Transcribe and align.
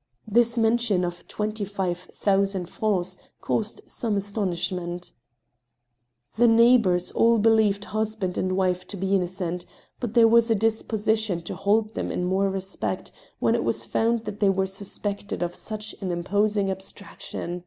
."This 0.36 0.56
mention 0.56 1.04
of 1.04 1.28
twenty 1.28 1.66
five 1.66 1.98
thousand 2.14 2.70
francs 2.70 3.18
caused 3.42 3.82
some 3.84 4.16
aston 4.16 4.52
ishment. 4.52 5.12
The 6.36 6.48
neighbors 6.48 7.10
all 7.12 7.36
believed 7.38 7.84
husband 7.92 8.38
and 8.38 8.56
wife 8.56 8.86
to 8.86 8.96
be 8.96 9.14
innocent. 9.14 9.66
But 10.00 10.14
there 10.14 10.26
was 10.26 10.50
a 10.50 10.54
disposition 10.54 11.42
to 11.42 11.54
hold 11.54 11.92
them 11.96 12.10
in 12.10 12.24
more 12.24 12.48
respect 12.48 13.12
when 13.40 13.54
it 13.54 13.62
was 13.62 13.84
found 13.84 14.20
that 14.24 14.40
they 14.40 14.48
were 14.48 14.64
suspected 14.64 15.42
of 15.42 15.54
such 15.54 15.94
an 16.00 16.10
imposing 16.10 16.68
abstrac 16.68 17.20
tion. 17.20 17.64